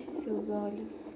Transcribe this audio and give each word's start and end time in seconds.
Feche 0.00 0.12
seus 0.14 0.48
olhos. 0.48 1.12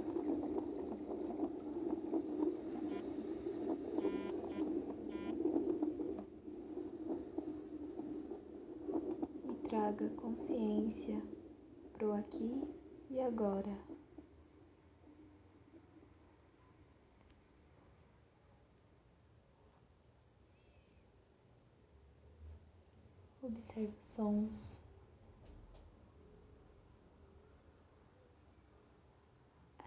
E 9.43 9.55
traga 9.63 10.11
consciência 10.17 11.23
para 11.95 12.09
o 12.09 12.13
aqui 12.13 12.63
e 13.09 13.21
agora. 13.23 13.75
Observe 23.43 23.95
os 23.99 24.07
sons. 24.07 24.84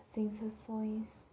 Sensações. 0.08 1.30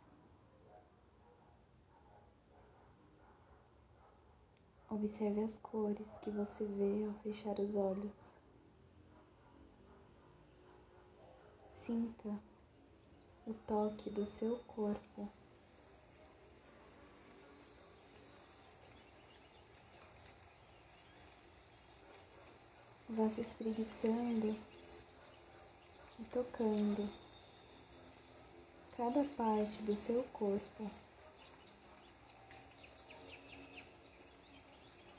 Observe 4.91 5.41
as 5.43 5.59
cores 5.59 6.19
que 6.19 6.31
você 6.31 6.65
vê 6.65 7.05
ao 7.05 7.15
fechar 7.23 7.59
os 7.61 7.77
olhos. 7.77 8.33
Sinta 11.69 12.29
o 13.47 13.55
toque 13.67 14.11
do 14.11 14.27
seu 14.27 14.59
corpo. 14.67 15.29
Vá 23.09 23.29
se 23.29 23.41
espreguiçando 23.41 24.57
e 26.19 26.25
tocando 26.33 27.24
cada 28.97 29.25
parte 29.37 29.83
do 29.83 29.97
seu 29.97 30.23
corpo, 30.33 30.89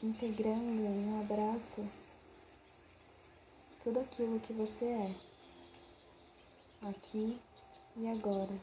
integrando 0.01 0.81
em 0.81 1.09
um 1.09 1.21
abraço 1.21 1.83
tudo 3.83 3.99
aquilo 3.99 4.39
que 4.39 4.53
você 4.53 4.85
é, 4.85 5.15
aqui 6.87 7.37
e 7.97 8.07
agora. 8.07 8.57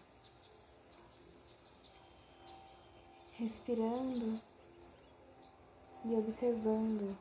Respirando 3.33 4.41
e 6.07 6.15
observando 6.15 7.19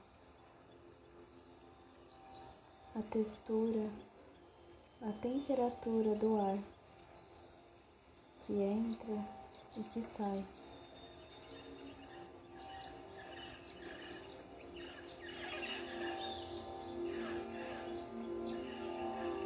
a 2.96 3.02
textura, 3.12 3.92
a 5.02 5.12
temperatura 5.14 6.16
do 6.16 6.40
ar 6.40 6.81
que 8.52 8.62
entra 8.62 9.16
e 9.78 9.84
que 9.84 10.02
sai. 10.02 10.44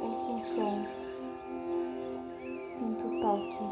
Ouça 0.00 0.30
os 0.30 0.44
sons, 0.44 1.14
sinta 2.66 3.06
o 3.06 3.20
toque, 3.20 3.64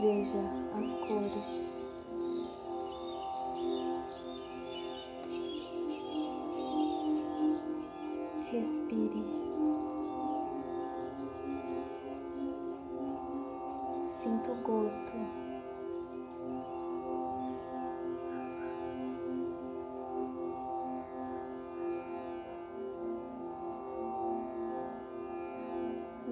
veja 0.00 0.42
as 0.80 0.94
cores. 0.94 1.72
Respire. 8.50 9.47
Sinta 14.18 14.50
o 14.50 14.56
gosto. 14.62 15.12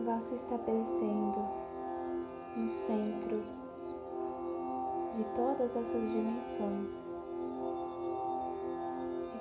Vá 0.04 0.20
se 0.20 0.34
estabelecendo 0.34 1.38
no 2.56 2.68
centro 2.68 3.40
de 5.12 5.24
todas 5.36 5.76
essas 5.76 6.10
dimensões 6.10 7.14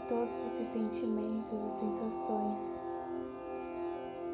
todos 0.07 0.39
esses 0.43 0.67
sentimentos 0.67 1.63
e 1.63 1.69
sensações 1.71 2.85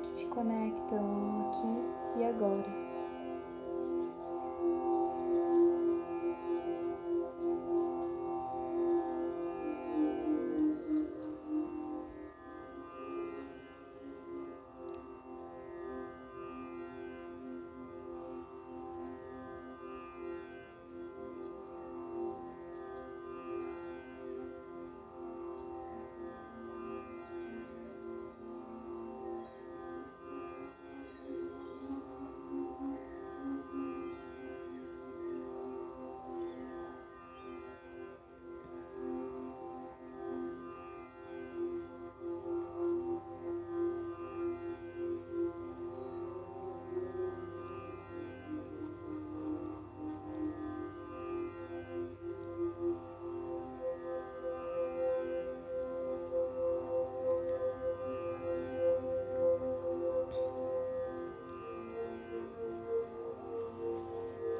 que 0.03 0.11
te 0.15 0.25
conectam 0.27 1.49
aqui 1.49 2.19
e 2.19 2.25
agora. 2.25 2.80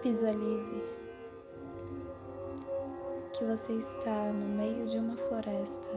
Visualize 0.04 0.74
que 3.34 3.46
você 3.46 3.74
está 3.74 4.34
no 4.34 4.48
meio 4.58 4.88
de 4.88 4.98
uma 4.98 5.16
floresta 5.16 5.92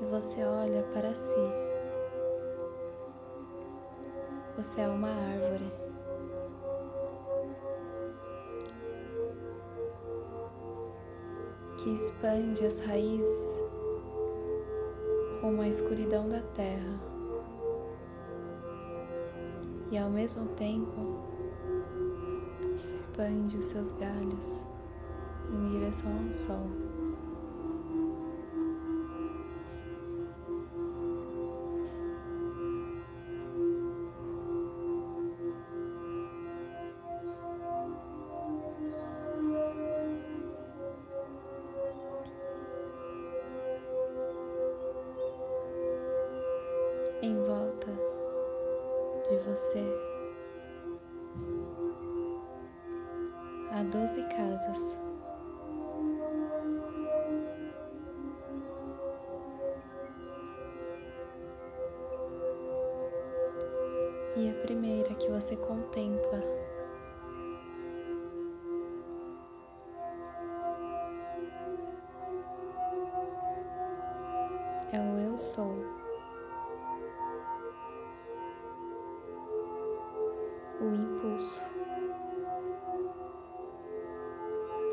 e 0.00 0.04
você 0.06 0.42
olha 0.42 0.82
para 0.92 1.14
si. 1.14 1.36
Você 4.56 4.80
é 4.80 4.88
uma 4.88 5.10
árvore. 5.10 5.72
Que 11.78 11.94
expande 11.94 12.66
as 12.66 12.80
raízes 12.80 13.62
rumo 15.40 15.62
à 15.62 15.68
escuridão 15.68 16.28
da 16.28 16.40
terra 16.54 17.09
e 19.90 19.98
ao 19.98 20.08
mesmo 20.08 20.46
tempo 20.50 21.24
expande 22.94 23.58
os 23.58 23.66
seus 23.66 23.92
galhos 23.92 24.66
em 25.52 25.68
direção 25.70 26.10
ao 26.26 26.32
sol. 26.32 26.66
Em 47.22 47.36
volta 47.44 48.09
de 49.30 49.36
você 49.38 49.84
há 53.70 53.84
doze 53.84 54.20
casas. 54.24 55.09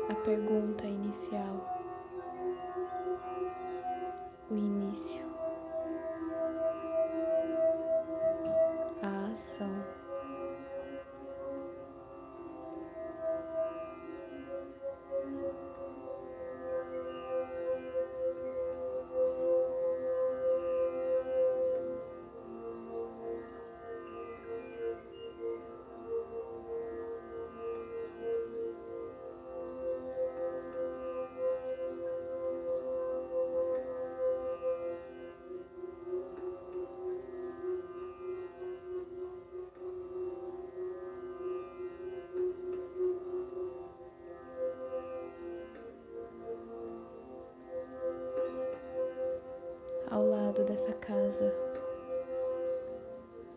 A 0.08 0.14
pergunta 0.14 0.86
inicial, 0.86 1.56
o 4.50 4.56
início, 4.56 5.22
a 9.02 9.30
ação. 9.32 10.07
Lado 50.58 50.64
dessa 50.64 50.92
casa 50.94 51.52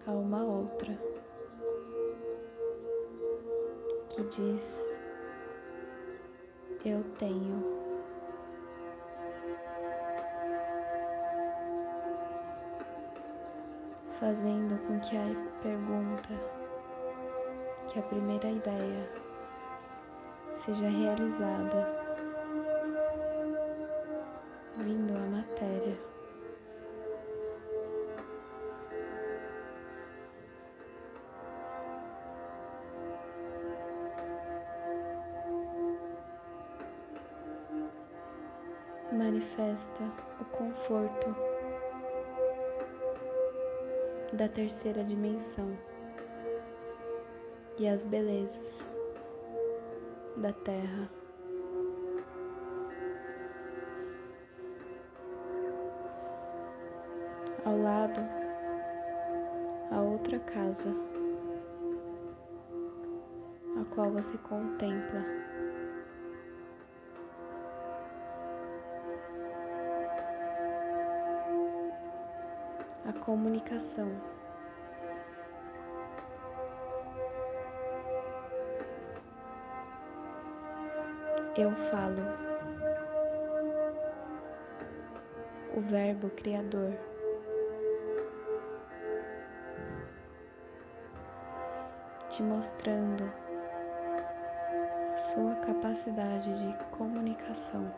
há 0.05 0.11
uma 0.11 0.43
outra 0.43 0.97
que 4.09 4.23
diz: 4.23 4.95
Eu 6.85 7.03
tenho. 7.17 7.81
Fazendo 14.19 14.77
com 14.85 14.99
que 14.99 15.17
a 15.17 15.61
pergunta, 15.63 16.29
que 17.87 17.97
a 17.97 18.03
primeira 18.03 18.51
ideia 18.51 19.07
seja 20.57 20.87
realizada, 20.87 22.00
manifesta 39.21 40.03
o 40.39 40.45
conforto 40.45 41.35
da 44.33 44.49
terceira 44.49 45.03
dimensão 45.03 45.77
e 47.77 47.87
as 47.87 48.03
belezas 48.07 48.95
da 50.37 50.51
Terra. 50.51 51.07
Ao 57.63 57.77
lado, 57.77 58.21
a 59.91 60.01
outra 60.01 60.39
casa, 60.39 60.89
a 63.79 63.85
qual 63.93 64.09
você 64.09 64.35
contempla. 64.39 65.50
A 73.05 73.13
comunicação. 73.13 74.09
Eu 81.57 81.71
falo. 81.75 82.23
O 85.75 85.81
Verbo 85.81 86.29
Criador. 86.31 86.93
Te 92.29 92.41
mostrando 92.43 93.31
sua 95.17 95.55
capacidade 95.55 96.53
de 96.57 96.83
comunicação. 96.91 97.93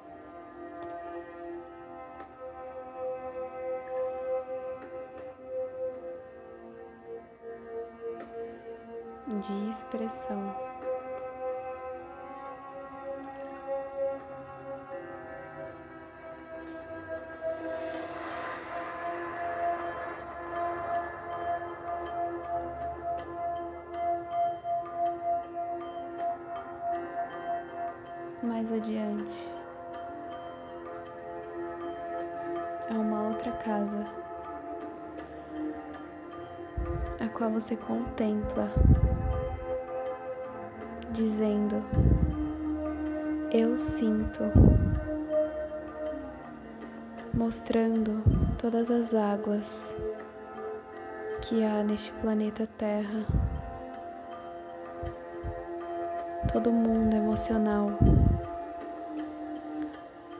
De 9.47 9.69
expressão. 9.69 10.55
Mais 28.41 28.71
adiante, 28.71 29.53
há 32.89 32.93
uma 32.93 33.23
outra 33.23 33.51
casa, 33.53 34.05
a 37.19 37.27
qual 37.29 37.49
você 37.49 37.75
contempla 37.75 38.69
dizendo: 41.23 41.81
Eu 43.49 43.77
sinto, 43.77 44.43
mostrando 47.33 48.21
todas 48.57 48.91
as 48.91 49.13
águas 49.13 49.95
que 51.41 51.63
há 51.63 51.81
neste 51.81 52.11
planeta 52.13 52.67
Terra, 52.77 53.25
todo 56.51 56.69
mundo 56.69 57.15
emocional, 57.15 57.87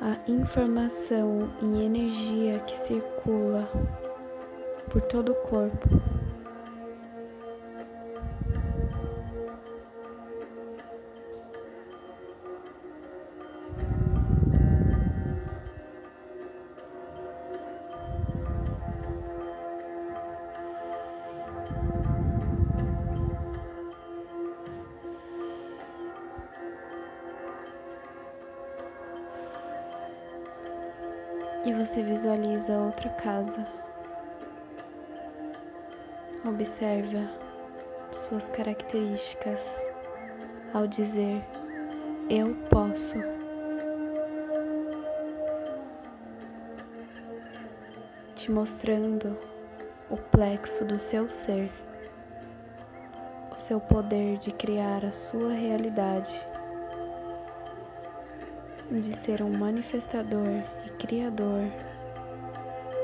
a 0.02 0.30
informação 0.30 1.50
e 1.62 1.86
energia 1.86 2.60
que 2.60 2.78
circula 2.78 3.70
por 4.90 5.02
todo 5.04 5.32
o 5.32 5.36
corpo. 5.36 6.13
Você 31.94 32.02
visualiza 32.02 32.76
outra 32.76 33.08
casa. 33.10 33.68
Observa 36.44 37.30
suas 38.12 38.50
características 38.50 39.86
ao 40.74 40.88
dizer 40.88 41.46
eu 42.32 42.56
posso. 42.68 43.18
Te 48.34 48.50
mostrando 48.50 49.38
o 50.10 50.18
plexo 50.18 50.84
do 50.86 50.98
seu 50.98 51.30
ser, 51.30 51.70
o 53.52 53.56
seu 53.56 53.80
poder 53.80 54.40
de 54.40 54.52
criar 54.52 55.06
a 55.06 55.12
sua 55.12 55.54
realidade 55.54 56.48
de 58.90 59.16
ser 59.16 59.44
um 59.44 59.56
manifestador 59.56 60.64
criador 61.00 61.62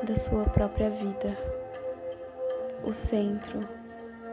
da 0.08 0.16
sua 0.16 0.44
própria 0.46 0.90
vida, 0.90 1.38
o 2.84 2.94
centro 2.94 3.68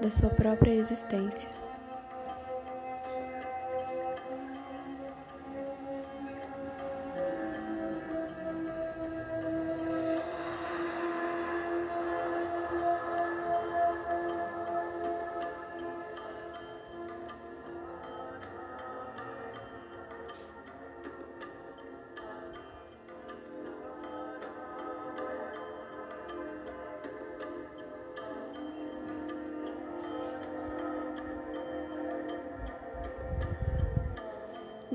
da 0.00 0.10
sua 0.10 0.30
própria 0.30 0.72
existência. 0.72 1.48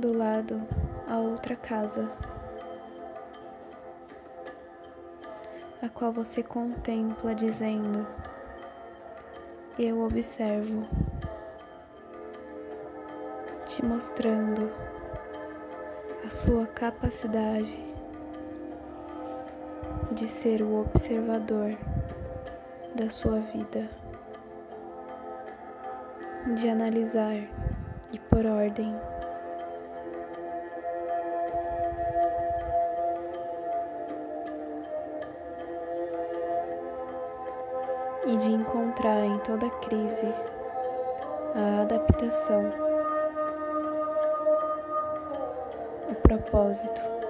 Do 0.01 0.17
lado 0.17 0.59
a 1.07 1.19
outra 1.19 1.55
casa, 1.55 2.11
a 5.79 5.87
qual 5.89 6.11
você 6.11 6.41
contempla, 6.41 7.35
dizendo: 7.35 8.07
Eu 9.77 10.01
observo, 10.01 10.87
te 13.63 13.85
mostrando 13.85 14.71
a 16.25 16.31
sua 16.31 16.65
capacidade 16.65 17.79
de 20.13 20.25
ser 20.25 20.63
o 20.63 20.81
observador 20.81 21.77
da 22.95 23.07
sua 23.11 23.39
vida, 23.39 23.87
de 26.55 26.67
analisar 26.67 27.35
e 28.11 28.17
por 28.17 28.47
ordem. 28.47 29.10
De 38.41 38.51
encontrar 38.51 39.23
em 39.23 39.37
toda 39.39 39.69
crise 39.69 40.33
a 41.53 41.81
adaptação, 41.83 42.73
o 46.09 46.15
propósito. 46.15 47.20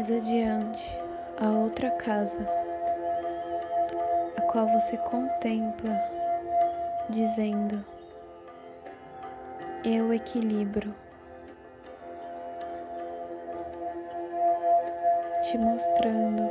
Mais 0.00 0.10
adiante, 0.10 0.98
a 1.38 1.50
outra 1.50 1.90
casa, 1.90 2.40
a 4.34 4.40
qual 4.40 4.66
você 4.68 4.96
contempla, 4.96 5.90
dizendo: 7.10 7.84
Eu 9.84 10.10
equilibro, 10.14 10.94
te 15.42 15.58
mostrando 15.58 16.50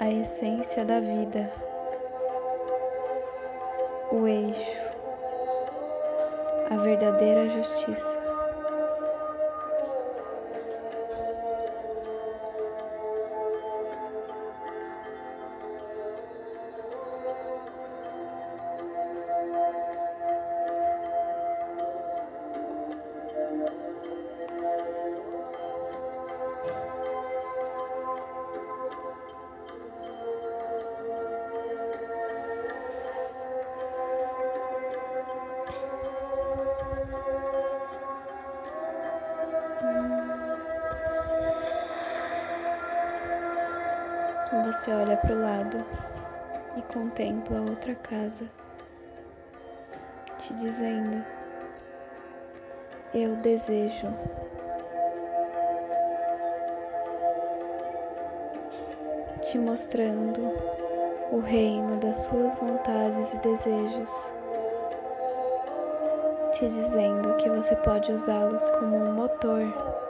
a 0.00 0.10
essência 0.10 0.84
da 0.84 0.98
vida, 0.98 1.48
o 4.10 4.26
eixo, 4.26 4.80
a 6.68 6.76
verdadeira 6.78 7.48
justiça. 7.48 8.15
Você 44.86 44.92
olha 44.92 45.16
para 45.16 45.34
o 45.34 45.40
lado 45.40 45.84
e 46.76 46.82
contempla 46.82 47.60
outra 47.60 47.92
casa, 47.96 48.44
te 50.38 50.54
dizendo: 50.54 51.24
Eu 53.12 53.34
desejo. 53.34 54.06
Te 59.42 59.58
mostrando 59.58 60.40
o 61.32 61.40
reino 61.40 61.96
das 61.96 62.18
suas 62.18 62.54
vontades 62.54 63.34
e 63.34 63.38
desejos, 63.38 64.32
te 66.52 66.68
dizendo 66.68 67.36
que 67.38 67.48
você 67.48 67.74
pode 67.74 68.12
usá-los 68.12 68.68
como 68.68 68.98
um 68.98 69.14
motor 69.14 70.05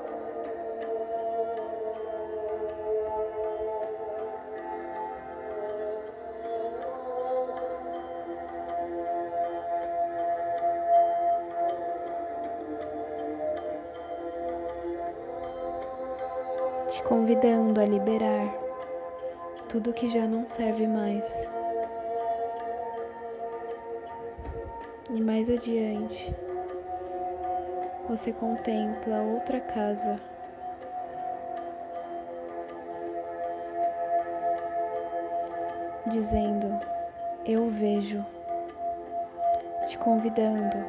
tudo 19.86 19.94
que 19.94 20.08
já 20.08 20.26
não 20.26 20.48
serve 20.48 20.84
mais. 20.88 21.48
E 25.08 25.20
mais 25.20 25.48
adiante, 25.48 26.34
você 28.08 28.32
contempla 28.32 29.22
outra 29.22 29.60
casa. 29.60 30.20
Dizendo, 36.08 36.68
eu 37.44 37.70
vejo, 37.70 38.26
te 39.86 39.96
convidando 39.98 40.84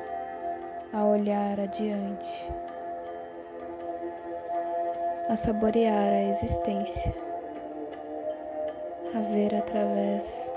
a 0.91 1.05
olhar 1.05 1.59
adiante 1.59 2.51
a 5.29 5.35
saborear 5.35 6.13
a 6.13 6.23
existência, 6.23 7.26
a 9.17 9.21
ver 9.21 9.55
através 9.55 10.53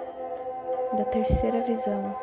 da 0.93 1.05
terceira 1.07 1.63
visão. 1.63 2.15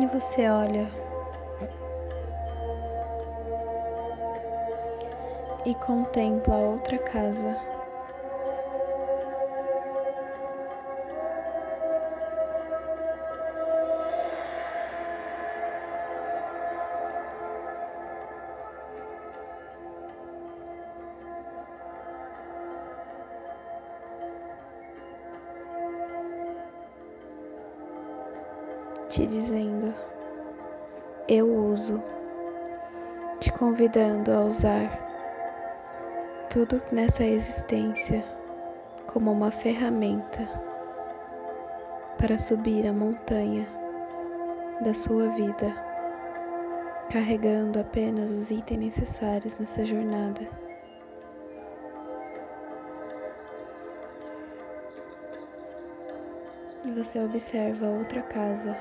E 0.00 0.06
você 0.06 0.48
olha 0.48 1.07
e 5.68 5.74
contempla 5.74 6.56
outra 6.56 6.98
casa. 6.98 7.54
te 29.10 29.26
dizendo: 29.26 29.94
Eu 31.26 31.46
uso, 31.46 32.02
te 33.40 33.50
convidando 33.52 34.32
a 34.32 34.44
usar 34.44 35.07
tudo 36.50 36.80
nessa 36.90 37.24
existência 37.24 38.24
como 39.06 39.30
uma 39.30 39.50
ferramenta 39.50 40.48
para 42.16 42.38
subir 42.38 42.86
a 42.86 42.92
montanha 42.92 43.68
da 44.82 44.94
sua 44.94 45.28
vida, 45.28 45.74
carregando 47.10 47.78
apenas 47.78 48.30
os 48.30 48.50
itens 48.50 48.80
necessários 48.80 49.58
nessa 49.58 49.84
jornada. 49.84 50.48
E 56.82 56.90
você 56.92 57.18
observa 57.20 57.86
outra 57.86 58.22
casa. 58.22 58.74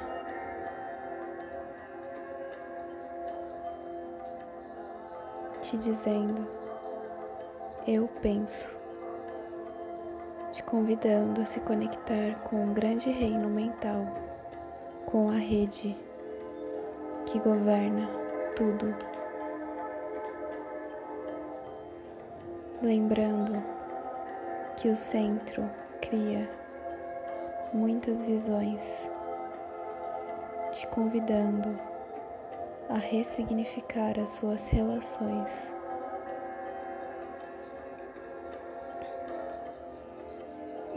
Te 5.62 5.78
dizendo, 5.78 6.67
eu 7.88 8.06
penso, 8.22 8.70
te 10.52 10.62
convidando 10.64 11.42
a 11.42 11.46
se 11.46 11.62
conectar 11.62 12.38
com 12.44 12.58
um 12.58 12.74
grande 12.74 13.10
reino 13.10 13.48
mental, 13.48 14.06
com 15.06 15.30
a 15.30 15.38
rede 15.38 15.96
que 17.28 17.40
governa 17.40 18.10
tudo. 18.58 18.94
Lembrando 22.82 23.64
que 24.76 24.90
o 24.90 24.98
centro 24.98 25.64
cria 26.02 26.46
muitas 27.74 28.22
visões, 28.22 29.08
te 30.74 30.86
convidando 30.88 31.80
a 32.90 32.98
ressignificar 32.98 34.20
as 34.20 34.32
suas 34.32 34.68
relações. 34.68 35.77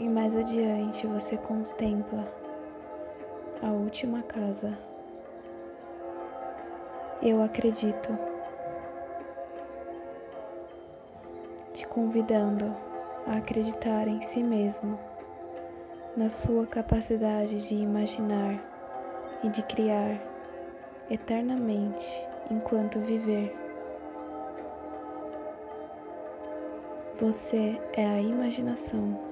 E 0.01 0.09
mais 0.09 0.35
adiante 0.35 1.05
você 1.05 1.37
contempla 1.37 2.27
a 3.61 3.67
última 3.67 4.23
casa. 4.23 4.75
Eu 7.21 7.39
acredito, 7.43 8.09
te 11.75 11.85
convidando 11.85 12.65
a 13.27 13.37
acreditar 13.37 14.07
em 14.07 14.19
si 14.23 14.41
mesmo 14.41 14.99
na 16.17 16.31
sua 16.31 16.65
capacidade 16.65 17.67
de 17.67 17.75
imaginar 17.75 18.55
e 19.43 19.49
de 19.49 19.61
criar 19.61 20.19
eternamente 21.11 22.27
enquanto 22.49 22.99
viver. 23.01 23.55
Você 27.19 27.79
é 27.93 28.03
a 28.03 28.19
imaginação. 28.19 29.30